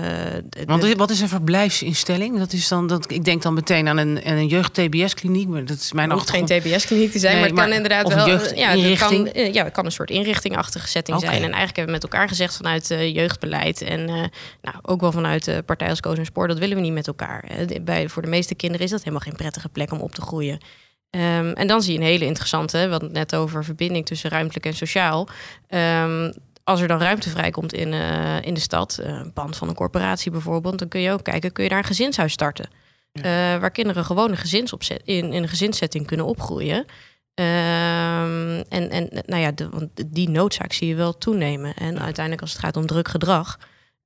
[0.65, 2.37] Want wat is een verblijfsinstelling?
[2.37, 5.93] Dat is dan, dat, ik denk dan meteen aan een, een jeugd-TBS-kliniek, maar dat is
[5.93, 8.27] mijn Het geen TBS-kliniek te zijn, nee, maar het kan inderdaad wel.
[8.55, 11.33] Ja, het kan, eh, ja, het kan een soort inrichtingachtige setting zijn.
[11.33, 14.15] En eigenlijk hebben we met elkaar gezegd vanuit uh, jeugdbeleid en uh,
[14.61, 17.07] nou, ook wel vanuit de Partij als Koos en Spoor, dat willen we niet met
[17.07, 17.45] elkaar.
[17.81, 20.59] Bij, voor de meeste kinderen is dat helemaal geen prettige plek om op te groeien.
[21.09, 24.29] Um, en dan zie je een hele interessante, we hadden het net over verbinding tussen
[24.29, 25.27] ruimtelijk en sociaal.
[25.69, 29.67] Um, als er dan ruimte vrijkomt in, uh, in de stad, uh, een pand van
[29.67, 32.69] een corporatie bijvoorbeeld, dan kun je ook kijken, kun je daar een gezinshuis starten?
[33.11, 33.53] Ja.
[33.53, 36.85] Uh, waar kinderen gewoon een gezinsopzet, in, in een gezinssetting kunnen opgroeien.
[37.33, 41.73] Ehm, en, en nou ja, de, want die noodzaak zie je wel toenemen.
[41.73, 43.59] En uiteindelijk als het gaat om druk gedrag,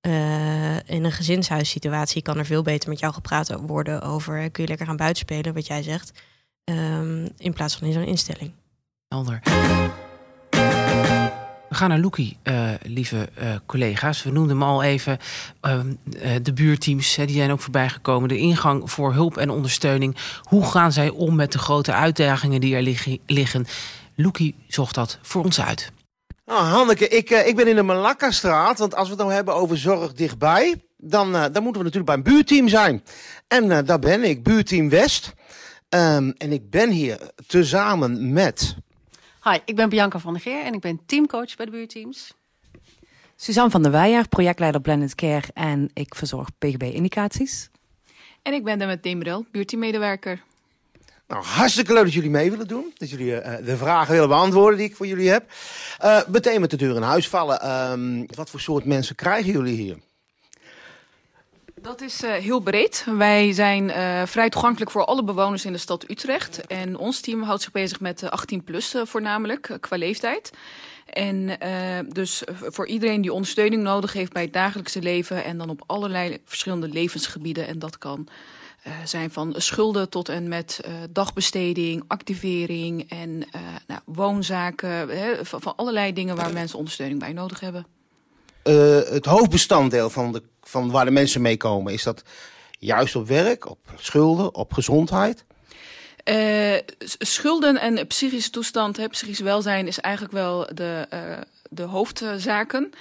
[0.07, 4.69] uh, in een gezinshuissituatie kan er veel beter met jou gepraat worden over kun je
[4.69, 6.11] lekker gaan buitenspelen, wat jij zegt,
[6.69, 8.51] um, in plaats van in zo'n instelling.
[9.07, 9.39] Helder.
[11.69, 14.23] We gaan naar Loekie, uh, lieve uh, collega's.
[14.23, 15.17] We noemden hem al even.
[15.65, 15.79] Uh,
[16.41, 18.29] de buurteams, die zijn ook voorbij gekomen.
[18.29, 20.17] De ingang voor hulp en ondersteuning.
[20.41, 23.67] Hoe gaan zij om met de grote uitdagingen die er liggen?
[24.15, 25.91] Loekie zocht dat voor ons uit.
[26.45, 28.79] Nou, Hanneke, ik, ik ben in de Malakka-straat.
[28.79, 30.81] Want als we het nou hebben over zorg dichtbij...
[30.97, 33.03] dan, dan moeten we natuurlijk bij een buurteam zijn.
[33.47, 35.33] En daar ben ik, buurteam West.
[35.89, 38.75] Um, en ik ben hier tezamen met
[39.43, 42.33] Hi, ik ben Bianca van der Geer en ik ben teamcoach bij de buurteams.
[43.35, 47.69] Suzanne van der Weijer, projectleider Blended Care en ik verzorg PGB-indicaties.
[48.41, 50.41] En ik ben met Demerel, buurteammedewerker.
[51.27, 52.93] Nou, hartstikke leuk dat jullie mee willen doen.
[52.97, 55.51] Dat jullie uh, de vragen willen beantwoorden die ik voor jullie heb.
[56.03, 57.91] Uh, meteen met de deur in huis vallen.
[57.91, 59.97] Um, wat voor soort mensen krijgen jullie hier?
[61.81, 63.05] Dat is uh, heel breed.
[63.17, 66.67] Wij zijn uh, vrij toegankelijk voor alle bewoners in de stad Utrecht.
[66.67, 70.51] En ons team houdt zich bezig met 18 plus uh, voornamelijk, qua leeftijd.
[71.05, 71.57] En
[72.13, 75.43] dus voor iedereen die ondersteuning nodig heeft bij het dagelijkse leven...
[75.43, 77.67] en dan op allerlei verschillende levensgebieden.
[77.67, 78.27] En dat kan
[79.03, 83.37] zijn van schulden tot en met dagbesteding, activering en
[83.87, 85.09] nou, woonzaken.
[85.09, 87.98] Hè, van allerlei dingen waar mensen ondersteuning bij nodig hebben.
[88.63, 91.93] Het hoofdbestanddeel van de van waar de mensen mee komen?
[91.93, 92.23] Is dat
[92.79, 95.45] juist op werk, op schulden, op gezondheid?
[96.25, 96.77] Uh,
[97.17, 101.19] schulden en psychische toestand, hè, psychisch welzijn is eigenlijk wel de, uh,
[101.69, 102.93] de hoofdzaken.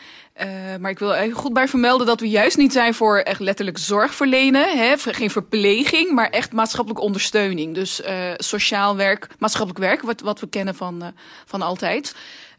[0.80, 3.78] Maar ik wil er goed bij vermelden dat we juist niet zijn voor echt letterlijk
[3.78, 4.78] zorg verlenen.
[4.78, 4.94] Hè?
[4.98, 7.74] Geen verpleging, maar echt maatschappelijke ondersteuning.
[7.74, 8.02] Dus
[8.36, 11.12] sociaal werk, maatschappelijk werk, wat, wat we kennen van,
[11.44, 12.14] van altijd.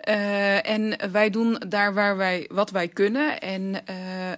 [0.08, 3.40] Uh, en wij doen daar waar wij, wat wij kunnen.
[3.40, 3.78] En uh,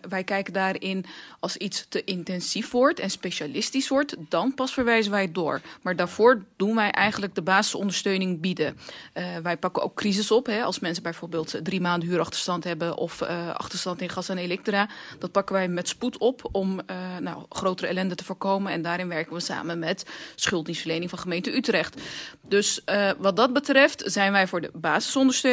[0.10, 1.06] wij kijken daarin
[1.39, 5.62] als iets te intensief wordt en specialistisch wordt, dan pas verwijzen wij door.
[5.82, 8.78] Maar daarvoor doen wij eigenlijk de basisondersteuning bieden.
[9.13, 10.45] Uh, wij pakken ook crisis op.
[10.45, 13.21] Hè, als mensen bijvoorbeeld drie maanden huurachterstand hebben of
[13.54, 14.89] achterstand in gas en elektra.
[15.19, 16.80] Dat pakken wij met spoed op om
[17.19, 18.71] nou, grotere ellende te voorkomen.
[18.71, 22.02] En daarin werken we samen met schulddienstverlening van gemeente Utrecht.
[22.47, 22.82] Dus
[23.17, 25.50] wat dat betreft zijn wij voor de basisondersteuning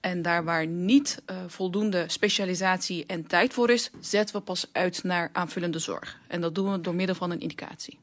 [0.00, 5.02] en daar waar niet uh, voldoende specialisatie en tijd voor is, zetten we pas uit
[5.02, 6.18] naar aanvullende zorg.
[6.28, 7.98] En dat doen we door middel van een indicatie.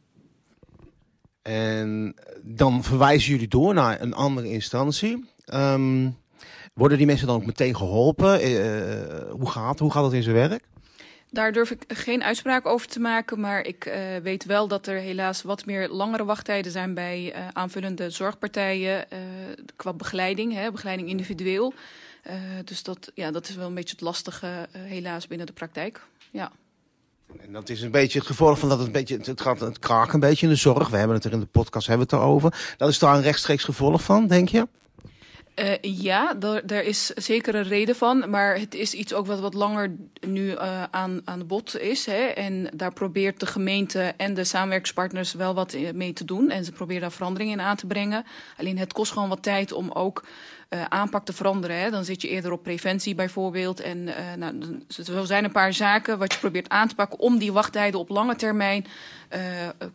[1.42, 5.26] En dan verwijzen jullie door naar een andere instantie.
[5.54, 6.18] Um,
[6.74, 8.50] worden die mensen dan ook meteen geholpen?
[8.50, 10.64] Uh, hoe, gaat, hoe gaat dat in zijn werk?
[11.34, 14.98] Daar durf ik geen uitspraak over te maken, maar ik uh, weet wel dat er
[14.98, 19.20] helaas wat meer langere wachttijden zijn bij uh, aanvullende zorgpartijen uh,
[19.76, 21.74] qua begeleiding, hè, begeleiding individueel.
[22.66, 26.02] dus dat, ja, dat is wel een beetje het lastige helaas binnen de praktijk.
[26.32, 26.52] Ja.
[27.40, 29.80] En dat is een beetje het gevolg van dat het een beetje, het gaat het
[29.80, 30.90] kraken een beetje in de zorg.
[30.90, 32.74] We hebben het er in de podcast hebben het erover.
[32.78, 34.68] Dat is daar een rechtstreeks gevolg van, denk je?
[35.62, 36.34] Uh, ja,
[36.66, 38.30] daar is zeker een reden van.
[38.30, 39.96] Maar het is iets ook wat wat langer
[40.28, 42.06] nu uh, aan, aan bod is.
[42.06, 42.24] Hè.
[42.24, 46.50] En daar probeert de gemeente en de samenwerkspartners wel wat mee te doen.
[46.50, 48.26] En ze proberen daar verandering in aan te brengen.
[48.58, 50.26] Alleen het kost gewoon wat tijd om ook
[50.90, 51.80] aanpak te veranderen.
[51.80, 51.90] Hè.
[51.90, 53.80] Dan zit je eerder op preventie bijvoorbeeld.
[53.80, 54.04] En
[54.38, 57.20] nou, zo zijn een paar zaken wat je probeert aan te pakken...
[57.20, 58.86] om die wachttijden op lange termijn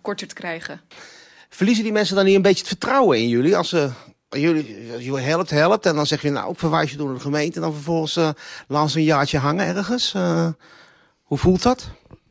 [0.00, 0.80] korter te krijgen.
[1.48, 3.56] Verliezen die mensen dan niet een beetje het vertrouwen in jullie...
[3.56, 3.90] als ze
[4.40, 5.86] jullie, jullie helpt, helpt.
[5.86, 7.56] En dan zeg je, nou, ik verwijs je door de gemeente.
[7.56, 8.28] En dan vervolgens uh,
[8.68, 10.14] laat ze een jaartje hangen ergens.
[10.16, 10.48] Uh,
[11.22, 11.88] hoe voelt dat?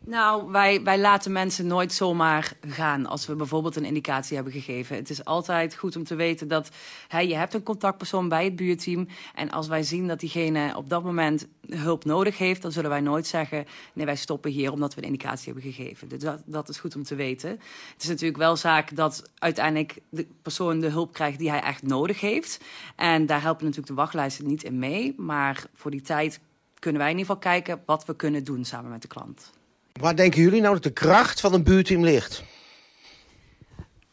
[0.08, 4.96] Nou, wij, wij laten mensen nooit zomaar gaan als we bijvoorbeeld een indicatie hebben gegeven.
[4.96, 6.70] Het is altijd goed om te weten dat
[7.08, 9.08] hè, je hebt een contactpersoon bij het buurteam.
[9.36, 13.02] En als wij zien dat diegene op dat moment hulp nodig heeft, dan zullen wij
[13.02, 16.08] nooit zeggen: nee, wij stoppen hier omdat we een indicatie hebben gegeven.
[16.08, 17.50] Dus dat, dat is goed om te weten.
[17.50, 21.84] Het is natuurlijk wel zaak dat uiteindelijk de persoon de hulp krijgt die hij echt
[21.84, 22.64] nodig heeft.
[22.96, 25.14] En daar helpen natuurlijk de wachtlijsten niet in mee.
[25.18, 26.40] Maar voor die tijd
[26.80, 29.54] kunnen wij in ieder geval kijken wat we kunnen doen samen met de klant.
[30.00, 32.44] Waar denken jullie nou dat de kracht van een buurteam ligt?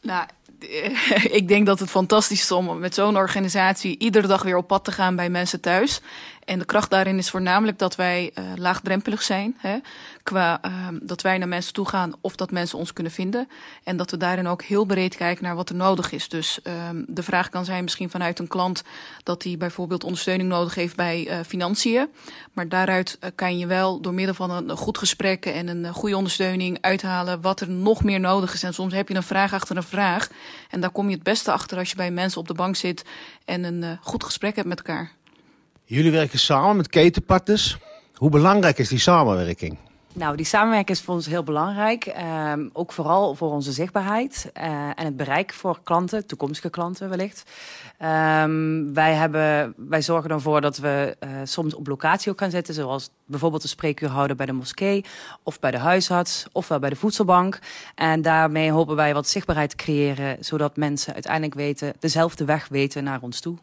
[0.01, 0.27] Nou,
[1.39, 4.83] ik denk dat het fantastisch is om met zo'n organisatie iedere dag weer op pad
[4.83, 6.01] te gaan bij mensen thuis.
[6.45, 9.55] En de kracht daarin is voornamelijk dat wij uh, laagdrempelig zijn.
[9.57, 9.77] Hè,
[10.23, 13.49] qua uh, dat wij naar mensen toe gaan of dat mensen ons kunnen vinden.
[13.83, 16.29] En dat we daarin ook heel breed kijken naar wat er nodig is.
[16.29, 16.73] Dus uh,
[17.07, 18.83] de vraag kan zijn misschien vanuit een klant
[19.23, 22.07] dat hij bijvoorbeeld ondersteuning nodig heeft bij uh, financiën.
[22.53, 26.17] Maar daaruit uh, kan je wel door middel van een, goed gesprek en een goede
[26.17, 28.63] ondersteuning uithalen wat er nog meer nodig is.
[28.63, 30.27] En soms heb je een vraag achter een vraag.
[30.69, 33.05] En daar kom je het beste achter als je bij mensen op de bank zit
[33.45, 35.11] en een goed gesprek hebt met elkaar.
[35.85, 37.77] Jullie werken samen met ketenpartners.
[38.13, 39.77] Hoe belangrijk is die samenwerking?
[40.13, 42.13] Nou, die samenwerking is voor ons heel belangrijk.
[42.51, 47.43] Um, ook vooral voor onze zichtbaarheid uh, en het bereik voor klanten, toekomstige klanten wellicht.
[47.99, 52.73] Um, wij, hebben, wij zorgen ervoor dat we uh, soms op locatie ook gaan zitten,
[52.73, 55.05] zoals bijvoorbeeld een spreekuur houden bij de moskee
[55.43, 57.59] of bij de huisarts of wel bij de voedselbank.
[57.95, 63.03] En daarmee hopen wij wat zichtbaarheid te creëren, zodat mensen uiteindelijk weten, dezelfde weg weten
[63.03, 63.57] naar ons toe.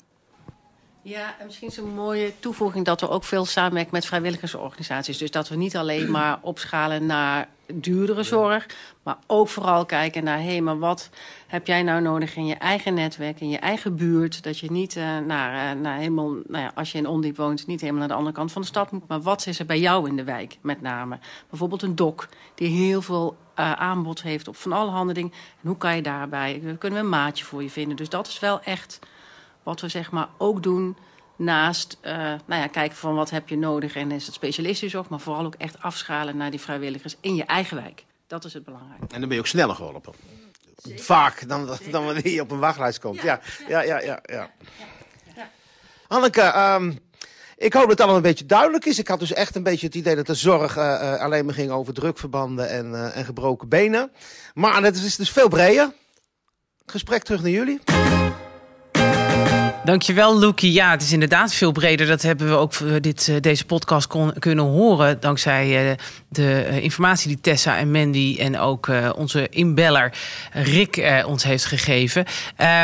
[1.02, 5.18] Ja, en misschien is een mooie toevoeging dat we ook veel samenwerken met vrijwilligersorganisaties.
[5.18, 8.66] Dus dat we niet alleen maar opschalen naar duurdere zorg,
[9.02, 11.10] maar ook vooral kijken naar, hé, hey, maar wat
[11.46, 14.42] heb jij nou nodig in je eigen netwerk, in je eigen buurt?
[14.42, 17.66] Dat je niet uh, naar, uh, naar helemaal, nou ja, als je in Ondiep woont,
[17.66, 19.80] niet helemaal naar de andere kant van de stad moet, maar wat is er bij
[19.80, 21.18] jou in de wijk met name?
[21.50, 25.32] Bijvoorbeeld een dok die heel veel uh, aanbod heeft op van alle handen dingen.
[25.32, 27.96] En hoe kan je daarbij, kunnen we een maatje voor je vinden?
[27.96, 28.98] Dus dat is wel echt
[29.62, 30.96] wat we zeg maar ook doen
[31.37, 32.12] naast uh,
[32.46, 35.44] nou ja, kijken van wat heb je nodig en is het specialistische zorg, maar vooral
[35.44, 38.05] ook echt afschalen naar die vrijwilligers in je eigen wijk.
[38.27, 39.01] Dat is het belangrijk.
[39.01, 40.14] En dan ben je ook sneller geholpen.
[40.77, 41.05] Zeker.
[41.05, 43.23] Vaak dan, dan wanneer je op een wachtlijst komt.
[43.23, 44.20] Ja, ja, ja, ja.
[44.23, 44.51] ja,
[45.37, 45.51] ja.
[46.09, 46.99] Anneke, um,
[47.57, 48.99] ik hoop dat het allemaal een beetje duidelijk is.
[48.99, 51.55] Ik had dus echt een beetje het idee dat de zorg uh, uh, alleen maar
[51.55, 54.12] ging over drukverbanden en, uh, en gebroken benen.
[54.55, 55.92] Maar het is dus veel breder.
[56.87, 57.81] Gesprek terug naar jullie.
[59.90, 60.72] Dankjewel, Loekie.
[60.72, 62.07] Ja, het is inderdaad veel breder.
[62.07, 62.72] Dat hebben we ook
[63.03, 65.20] dit, deze podcast kon, kunnen horen.
[65.20, 65.96] Dankzij uh,
[66.29, 70.12] de informatie die Tessa en Mandy en ook onze inbeller
[70.53, 72.24] Rick ons heeft gegeven.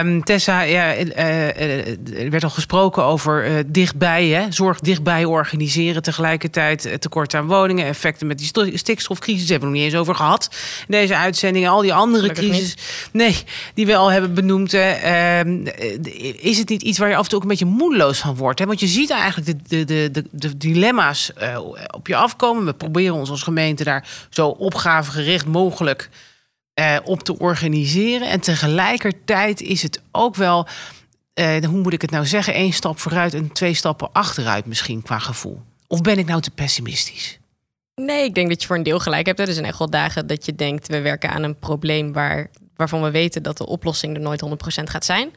[0.01, 6.03] Um, Tessa, ja, er werd al gesproken over dichtbij, hè, zorg dichtbij organiseren.
[6.03, 9.42] Tegelijkertijd tekort aan woningen, effecten met die stikstofcrisis.
[9.42, 10.51] Daar hebben we nog niet eens over gehad.
[10.88, 12.77] Deze uitzendingen, al die andere crisis.
[13.12, 13.37] Nee,
[13.75, 14.73] die we al hebben benoemd.
[16.40, 18.59] is het niet iets waar je af en toe ook een beetje moedeloos van wordt.
[18.59, 18.67] Hè?
[18.67, 22.65] Want je ziet eigenlijk de, de, de, de dilemma's uh, op je afkomen.
[22.65, 26.11] We proberen ons als gemeente daar zo opgavegericht mogelijk
[26.81, 28.29] uh, op te organiseren.
[28.29, 30.67] En tegelijkertijd is het ook wel,
[31.41, 35.03] uh, hoe moet ik het nou zeggen, één stap vooruit en twee stappen achteruit misschien
[35.03, 35.63] qua gevoel.
[35.87, 37.39] Of ben ik nou te pessimistisch?
[37.95, 39.39] Nee, ik denk dat je voor een deel gelijk hebt.
[39.39, 43.03] Er zijn echt wel dagen dat je denkt, we werken aan een probleem waar, waarvan
[43.03, 45.31] we weten dat de oplossing er nooit 100% gaat zijn.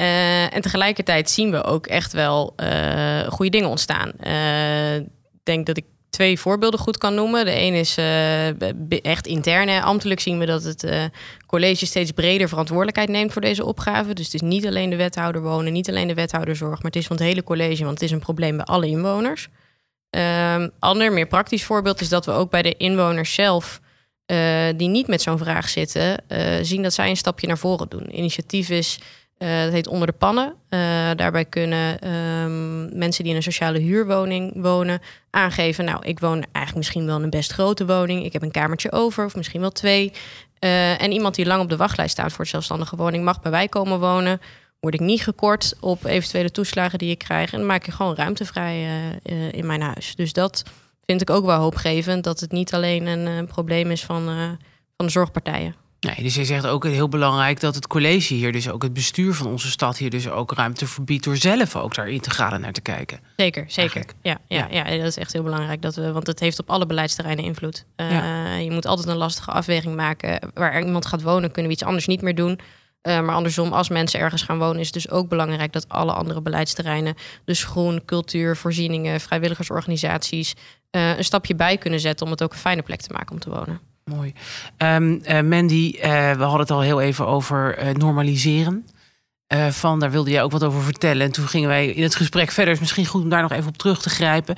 [0.00, 4.12] Uh, en tegelijkertijd zien we ook echt wel uh, goede dingen ontstaan.
[4.20, 5.06] Uh, ik
[5.42, 7.44] denk dat ik twee voorbeelden goed kan noemen.
[7.44, 7.96] De een is
[9.02, 9.82] echt intern.
[9.82, 11.10] Ambtelijk zien we dat het
[11.46, 14.14] college steeds breder verantwoordelijkheid neemt voor deze opgave.
[14.14, 17.06] Dus het is niet alleen de wethouder wonen, niet alleen de wethouderzorg, maar het is
[17.06, 19.48] van het hele college, want het is een probleem bij alle inwoners.
[20.10, 23.80] Um, ander, meer praktisch voorbeeld is dat we ook bij de inwoners zelf,
[24.76, 26.24] die niet met zo'n vraag zitten,
[26.62, 28.16] zien dat zij een stapje naar voren doen.
[28.16, 28.98] Initiatief is
[29.42, 30.46] uh, dat heet Onder de Pannen.
[30.46, 30.80] Uh,
[31.16, 35.00] daarbij kunnen um, mensen die in een sociale huurwoning wonen
[35.30, 35.84] aangeven...
[35.84, 38.24] nou, ik woon eigenlijk misschien wel in een best grote woning.
[38.24, 40.12] Ik heb een kamertje over, of misschien wel twee.
[40.60, 43.24] Uh, en iemand die lang op de wachtlijst staat voor een zelfstandige woning...
[43.24, 44.40] mag bij wij komen wonen.
[44.80, 47.52] Word ik niet gekort op eventuele toeslagen die ik krijg.
[47.52, 48.88] En dan maak ik gewoon ruimte vrij
[49.50, 50.14] in mijn huis.
[50.16, 50.62] Dus dat
[51.06, 52.24] vind ik ook wel hoopgevend.
[52.24, 54.24] Dat het niet alleen een probleem is van,
[54.96, 55.74] van de zorgpartijen.
[56.00, 59.34] Nee, dus je zegt ook heel belangrijk dat het college hier, dus ook het bestuur
[59.34, 62.80] van onze stad hier, dus ook ruimte verbiedt door zelf ook daar integraal naar te
[62.80, 63.20] kijken.
[63.36, 64.04] Zeker, zeker.
[64.22, 65.82] Ja, ja, ja, ja, dat is echt heel belangrijk.
[65.82, 67.84] Dat we, want het heeft op alle beleidsterreinen invloed.
[67.96, 68.54] Uh, ja.
[68.54, 70.50] Je moet altijd een lastige afweging maken.
[70.54, 72.60] Waar iemand gaat wonen, kunnen we iets anders niet meer doen.
[73.02, 76.12] Uh, maar andersom, als mensen ergens gaan wonen, is het dus ook belangrijk dat alle
[76.12, 80.54] andere beleidsterreinen, dus groen, cultuur, voorzieningen, vrijwilligersorganisaties,
[80.90, 83.38] uh, een stapje bij kunnen zetten om het ook een fijne plek te maken om
[83.38, 83.89] te wonen.
[84.16, 84.32] Mooi.
[84.78, 88.86] Um, uh, Mandy, uh, we hadden het al heel even over uh, normaliseren.
[89.70, 91.26] van, daar wilde jij ook wat over vertellen.
[91.26, 92.74] En toen gingen wij in het gesprek verder.
[92.74, 94.56] is misschien goed om daar nog even op terug te grijpen.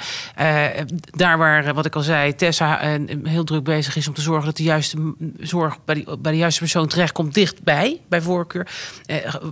[1.10, 4.56] daar waar, wat ik al zei, Tessa heel druk bezig is om te zorgen dat
[4.56, 8.68] de juiste zorg bij, bij de juiste persoon terechtkomt, dichtbij, bij voorkeur.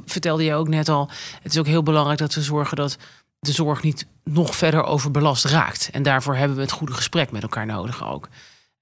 [0.05, 1.11] vertelde je ook net al.
[1.43, 2.97] Het is ook heel belangrijk dat we zorgen dat
[3.39, 5.89] de zorg niet nog verder overbelast raakt.
[5.93, 8.29] En daarvoor hebben we het goede gesprek met elkaar nodig ook.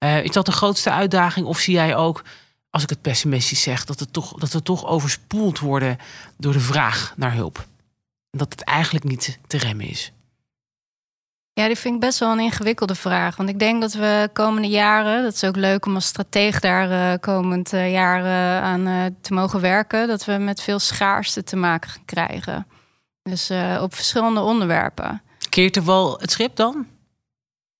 [0.03, 1.45] Uh, is dat de grootste uitdaging?
[1.45, 2.23] Of zie jij ook,
[2.69, 5.97] als ik het pessimistisch zeg, dat, het toch, dat we toch overspoeld worden
[6.37, 7.67] door de vraag naar hulp?
[8.31, 10.11] Dat het eigenlijk niet te remmen is?
[11.53, 13.35] Ja, die vind ik best wel een ingewikkelde vraag.
[13.35, 17.13] Want ik denk dat we komende jaren, dat is ook leuk om als strateeg daar
[17.13, 21.55] uh, komend uh, jaar uh, aan te mogen werken, dat we met veel schaarste te
[21.55, 22.67] maken gaan krijgen.
[23.21, 25.21] Dus op verschillende onderwerpen.
[25.49, 26.87] Keert er wel het schip dan?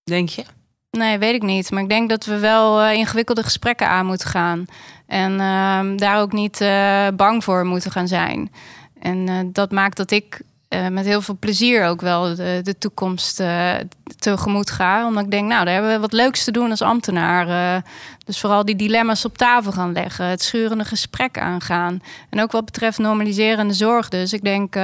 [0.04, 0.46] Denk je?
[0.92, 1.72] Nee, weet ik niet.
[1.72, 4.66] Maar ik denk dat we wel ingewikkelde gesprekken aan moeten gaan.
[5.08, 6.64] En ehm, daar ook niet
[7.16, 8.52] bang voor moeten gaan zijn.
[9.00, 10.42] En dat maakt dat ik
[10.90, 13.44] met heel veel plezier ook wel de, de toekomst
[14.18, 15.06] tegemoet ga.
[15.08, 17.84] Omdat ik denk, nou, daar hebben we wat leuks te doen als ambtenaar.
[18.26, 20.26] Dus vooral die dilemma's op tafel gaan leggen.
[20.26, 22.02] Het schurende gesprek aangaan.
[22.30, 24.10] En ook wat betreft normaliserende zorg.
[24.10, 24.76] Dus ik denk,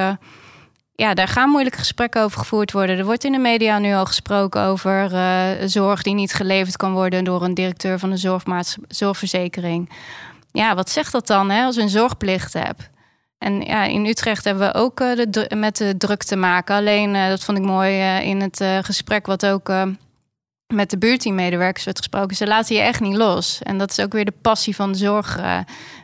[0.96, 2.98] ja, daar gaan moeilijke gesprekken over gevoerd worden.
[2.98, 5.10] Er wordt in de media nu al gesproken over
[5.68, 9.90] zorg die niet geleverd kan worden door een directeur van een zorgverzekering.
[10.52, 12.90] Ja, wat zegt dat dan hè, als je een zorgplicht hebt?
[13.38, 16.76] En ja, in Utrecht hebben we ook de, met de druk te maken.
[16.76, 19.72] Alleen, uh, dat vond ik mooi in het gesprek wat ook
[20.66, 22.36] met de buurteammedewerkers werd gesproken.
[22.36, 23.60] Ze laten je echt niet los.
[23.62, 25.38] En dat is ook weer de passie van de zorg.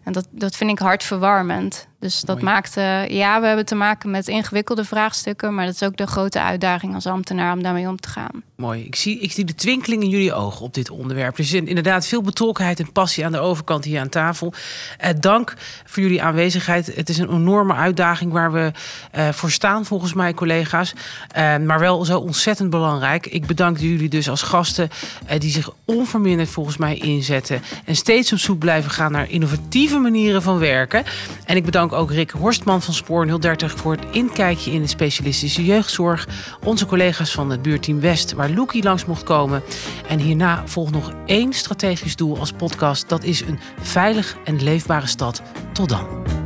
[0.05, 1.91] en dat, dat vind ik hartverwarmend.
[2.03, 2.53] Dus dat Mooi.
[2.53, 2.75] maakt,
[3.11, 6.95] ja, we hebben te maken met ingewikkelde vraagstukken, maar dat is ook de grote uitdaging
[6.95, 8.43] als ambtenaar om daarmee om te gaan.
[8.57, 8.85] Mooi.
[8.85, 11.35] Ik zie, ik zie de twinkeling in jullie ogen op dit onderwerp.
[11.35, 14.53] Er is inderdaad veel betrokkenheid en passie aan de overkant hier aan tafel.
[14.99, 16.95] Eh, dank voor jullie aanwezigheid.
[16.95, 18.73] Het is een enorme uitdaging waar we
[19.11, 20.93] eh, voor staan, volgens mij, collega's.
[21.37, 23.27] Uh, maar wel zo ontzettend belangrijk.
[23.27, 24.91] Ik bedank jullie dus als gasten
[25.27, 29.99] eh, die zich onverminderd volgens mij inzetten en steeds op zoek blijven gaan naar innovatieve
[29.99, 31.05] manieren van werken.
[31.45, 35.65] En ik bedank ook Rick Horstman van Spoor 030 voor het inkijkje in de specialistische
[35.65, 36.29] jeugdzorg.
[36.65, 39.63] Onze collega's van het buurteam West, waar Loekie langs mocht komen.
[40.09, 43.09] En hierna volgt nog één strategisch doel als podcast.
[43.09, 45.43] Dat is een veilig en leefbare stad.
[45.73, 46.42] Tot dan.